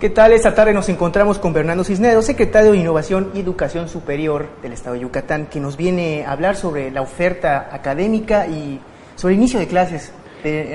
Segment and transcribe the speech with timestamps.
[0.00, 0.30] ¿Qué tal?
[0.30, 4.94] Esta tarde nos encontramos con Bernardo Cisneros, secretario de Innovación y Educación Superior del Estado
[4.94, 8.78] de Yucatán, que nos viene a hablar sobre la oferta académica y
[9.16, 10.12] sobre el inicio de clases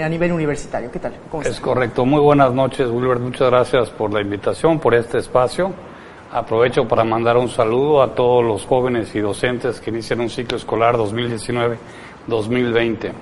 [0.04, 0.92] a nivel universitario.
[0.92, 1.14] ¿Qué tal?
[1.46, 2.06] es correcto.
[2.06, 3.22] Muy buenas noches, Wilbert.
[3.22, 5.72] Muchas gracias por la invitación, por este espacio.
[6.34, 10.58] Aprovecho para mandar un saludo a todos los jóvenes y docentes que inician un ciclo
[10.58, 13.14] escolar 2019-2020.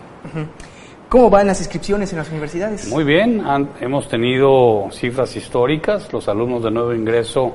[1.12, 2.88] ¿Cómo van las inscripciones en las universidades?
[2.88, 3.44] Muy bien,
[3.82, 7.52] hemos tenido cifras históricas, los alumnos de nuevo ingreso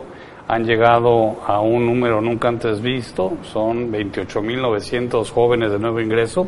[0.46, 6.46] han llegado a un número nunca antes visto, son 28.900 jóvenes de nuevo ingreso,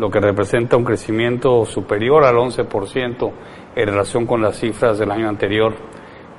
[0.00, 3.30] lo que representa un crecimiento superior al 11%
[3.76, 5.74] en relación con las cifras del año anterior.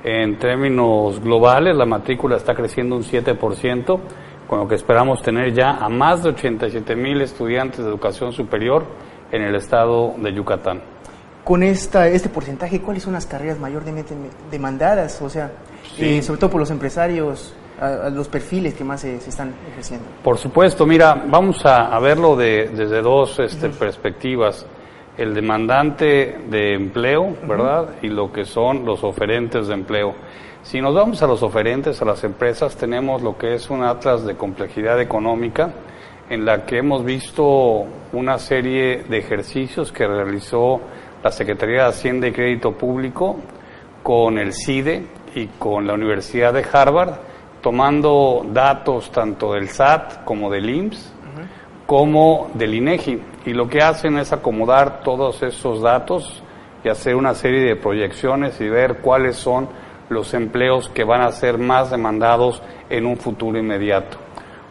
[0.04, 4.00] En términos globales, la matrícula está creciendo un 7%,
[4.46, 8.84] con lo que esperamos tener ya a más de 87.000 estudiantes de educación superior
[9.30, 10.82] en el estado de Yucatán.
[11.44, 14.14] Con esta, este porcentaje, ¿cuáles son las carreras mayormente
[14.50, 15.20] demandadas?
[15.20, 15.52] O sea,
[15.98, 20.06] eh, sobre todo por los empresarios, a, los perfiles que más se, están ejerciendo.
[20.22, 24.66] Por supuesto, mira, vamos a, verlo de, desde dos este, perspectivas.
[25.16, 27.90] El demandante de empleo, ¿verdad?
[28.02, 30.14] Y lo que son los oferentes de empleo.
[30.62, 34.24] Si nos vamos a los oferentes, a las empresas, tenemos lo que es un atlas
[34.24, 35.72] de complejidad económica,
[36.30, 40.80] en la que hemos visto una serie de ejercicios que realizó
[41.22, 43.36] la Secretaría de Hacienda y Crédito Público
[44.02, 47.14] con el CIDE y con la Universidad de Harvard,
[47.60, 51.12] tomando datos tanto del SAT como del IMSS,
[51.86, 53.20] como del INEGI.
[53.46, 56.42] Y lo que hacen es acomodar todos esos datos
[56.84, 59.68] y hacer una serie de proyecciones y ver cuáles son
[60.10, 64.23] los empleos que van a ser más demandados en un futuro inmediato.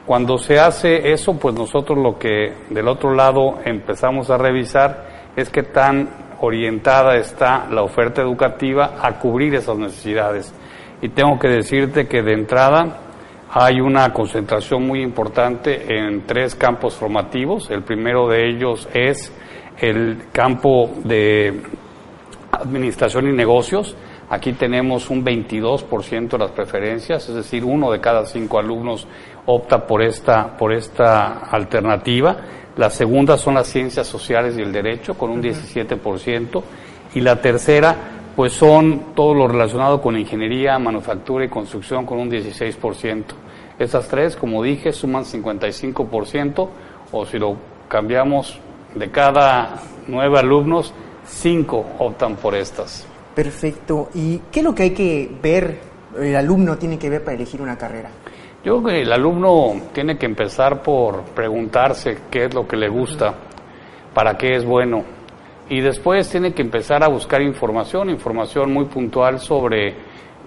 [0.06, 5.50] Cuando se hace eso, pues nosotros lo que del otro lado empezamos a revisar es
[5.50, 6.10] qué tan
[6.42, 10.54] orientada está la oferta educativa a cubrir esas necesidades.
[11.02, 12.98] Y tengo que decirte que de entrada
[13.50, 17.70] hay una concentración muy importante en tres campos formativos.
[17.70, 19.32] El primero de ellos es
[19.80, 21.62] el campo de
[22.52, 23.96] administración y negocios.
[24.34, 29.08] Aquí tenemos un 22% de las preferencias, es decir, uno de cada cinco alumnos
[29.46, 32.38] opta por esta, por esta alternativa.
[32.76, 36.64] La segunda son las ciencias sociales y el derecho, con un 17%.
[37.14, 37.96] Y la tercera,
[38.36, 43.24] pues son todo lo relacionado con ingeniería, manufactura y construcción, con un 16%.
[43.78, 46.70] Esas tres, como dije, suman 55%,
[47.12, 47.56] o si lo
[47.88, 48.60] cambiamos,
[48.96, 49.76] de cada
[50.08, 50.92] nueve alumnos,
[51.24, 53.13] cinco optan por estas.
[53.36, 54.10] Perfecto.
[54.14, 55.80] ¿Y qué es lo que hay que ver,
[56.20, 58.10] el alumno tiene que ver para elegir una carrera?
[58.64, 62.88] Yo creo que el alumno tiene que empezar por preguntarse qué es lo que le
[62.88, 63.34] gusta,
[64.14, 65.04] para qué es bueno,
[65.70, 69.96] y después tiene que empezar a buscar información, información muy puntual sobre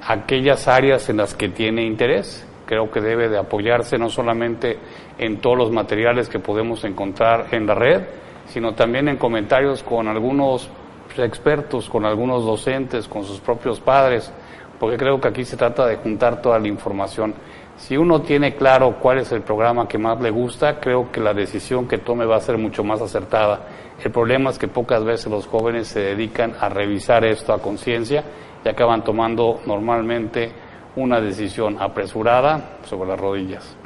[0.07, 2.47] aquellas áreas en las que tiene interés.
[2.67, 4.79] Creo que debe de apoyarse no solamente
[5.19, 8.03] en todos los materiales que podemos encontrar en la red,
[8.47, 10.71] sino también en comentarios con algunos
[11.17, 14.33] expertos, con algunos docentes, con sus propios padres,
[14.79, 17.35] porque creo que aquí se trata de juntar toda la información.
[17.77, 21.35] Si uno tiene claro cuál es el programa que más le gusta, creo que la
[21.35, 23.67] decisión que tome va a ser mucho más acertada.
[24.03, 28.25] El problema es que pocas veces los jóvenes se dedican a revisar esto a conciencia
[28.65, 30.53] y acaban tomando normalmente
[30.97, 33.77] una decisión apresurada sobre las rodillas.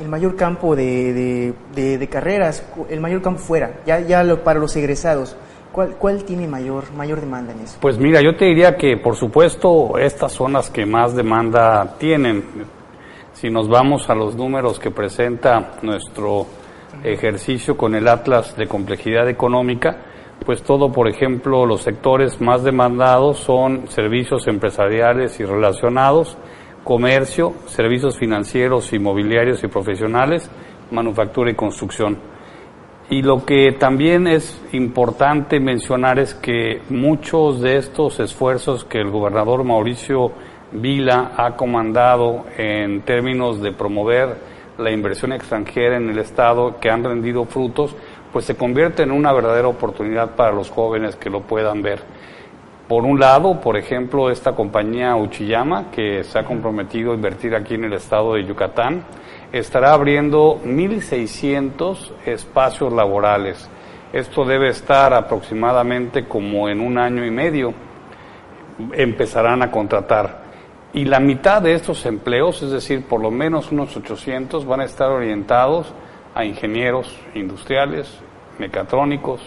[0.00, 5.36] El mayor campo de, de, carreras, el mayor campo fuera, ya, ya para los egresados,
[5.72, 7.78] ¿Cuál, ¿Cuál, tiene mayor, mayor demanda en eso?
[7.80, 12.44] Pues mira, yo te diría que por supuesto estas son las que más demanda tienen.
[13.32, 16.46] Si nos vamos a los números que presenta nuestro
[17.04, 19.98] ejercicio con el Atlas de Complejidad Económica,
[20.44, 26.36] pues todo, por ejemplo, los sectores más demandados son servicios empresariales y relacionados,
[26.84, 30.50] comercio, servicios financieros, inmobiliarios y profesionales,
[30.90, 32.18] manufactura y construcción.
[33.10, 39.10] Y lo que también es importante mencionar es que muchos de estos esfuerzos que el
[39.10, 40.32] gobernador Mauricio
[40.72, 44.36] Vila ha comandado en términos de promover
[44.76, 47.96] la inversión extranjera en el Estado que han rendido frutos,
[48.30, 52.00] pues se convierte en una verdadera oportunidad para los jóvenes que lo puedan ver.
[52.88, 57.74] Por un lado, por ejemplo, esta compañía Uchiyama, que se ha comprometido a invertir aquí
[57.74, 59.04] en el estado de Yucatán,
[59.52, 63.68] estará abriendo 1.600 espacios laborales.
[64.10, 67.74] Esto debe estar aproximadamente como en un año y medio.
[68.92, 70.44] Empezarán a contratar.
[70.94, 74.84] Y la mitad de estos empleos, es decir, por lo menos unos 800, van a
[74.84, 75.92] estar orientados
[76.34, 78.18] a ingenieros industriales,
[78.58, 79.42] mecatrónicos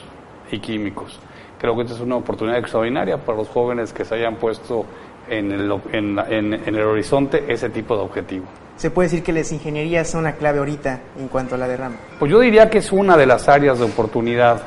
[0.51, 1.19] y químicos.
[1.61, 4.83] Creo que esta es una oportunidad extraordinaria para los jóvenes que se hayan puesto
[5.29, 8.45] en el, en, en el horizonte ese tipo de objetivo.
[8.77, 11.97] ¿Se puede decir que las ingenierías son la clave ahorita en cuanto a la derrama?
[12.17, 14.63] Pues yo diría que es una de las áreas de oportunidad.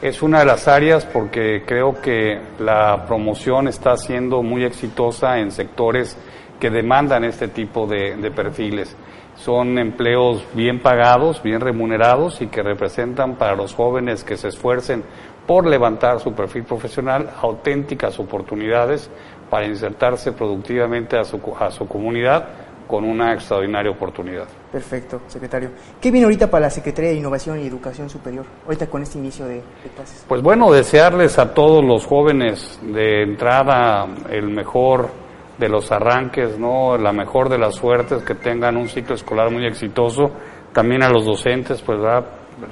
[0.00, 5.50] Es una de las áreas porque creo que la promoción está siendo muy exitosa en
[5.50, 6.16] sectores
[6.58, 8.96] que demandan este tipo de, de perfiles.
[9.36, 15.02] Son empleos bien pagados, bien remunerados y que representan para los jóvenes que se esfuercen
[15.46, 19.10] por levantar su perfil profesional auténticas oportunidades
[19.50, 22.48] para insertarse productivamente a su, a su comunidad
[22.86, 24.46] con una extraordinaria oportunidad.
[24.70, 25.70] Perfecto, secretario.
[26.00, 29.46] ¿Qué viene ahorita para la Secretaría de Innovación y Educación Superior, ahorita con este inicio
[29.46, 30.24] de, de clases?
[30.28, 35.08] Pues bueno, desearles a todos los jóvenes de entrada el mejor
[35.58, 36.98] de los arranques, ¿no?
[36.98, 40.30] La mejor de las suertes, que tengan un ciclo escolar muy exitoso.
[40.72, 42.24] También a los docentes, pues, ¿verdad?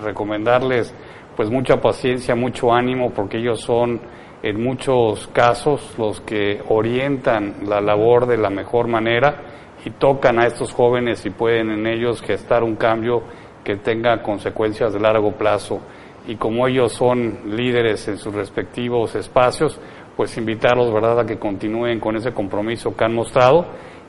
[0.02, 0.92] recomendarles
[1.36, 4.00] pues mucha paciencia, mucho ánimo, porque ellos son
[4.42, 9.42] en muchos casos los que orientan la labor de la mejor manera
[9.84, 13.22] y tocan a estos jóvenes y pueden en ellos gestar un cambio
[13.64, 15.80] que tenga consecuencias de largo plazo.
[16.26, 19.80] Y como ellos son líderes en sus respectivos espacios,
[20.16, 23.66] pues invitarlos, ¿verdad?, a que continúen con ese compromiso que han mostrado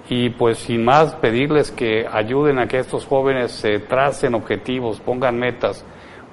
[0.10, 5.38] y pues sin más pedirles que ayuden a que estos jóvenes se tracen objetivos, pongan
[5.38, 5.86] metas,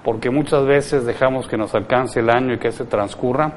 [0.05, 3.53] porque muchas veces dejamos que nos alcance el año y que se transcurra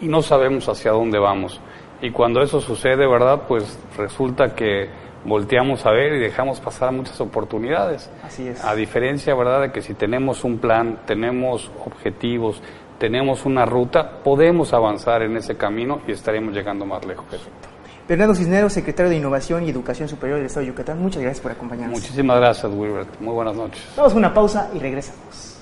[0.00, 1.60] y no sabemos hacia dónde vamos.
[2.00, 3.42] Y cuando eso sucede, ¿verdad?
[3.48, 4.88] Pues resulta que
[5.24, 8.10] volteamos a ver y dejamos pasar muchas oportunidades.
[8.22, 8.64] Así es.
[8.64, 12.62] A diferencia, ¿verdad?, de que si tenemos un plan, tenemos objetivos,
[12.98, 17.26] tenemos una ruta, podemos avanzar en ese camino y estaremos llegando más lejos.
[18.06, 21.52] Bernardo Cisneros, secretario de Innovación y Educación Superior del Estado de Yucatán, muchas gracias por
[21.52, 22.00] acompañarnos.
[22.00, 23.20] Muchísimas gracias, Wilbert.
[23.20, 23.82] Muy buenas noches.
[23.96, 25.53] Vamos a una pausa y regresamos.